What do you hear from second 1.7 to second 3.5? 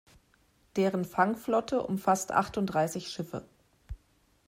umfasst achtunddreißig Schiffe.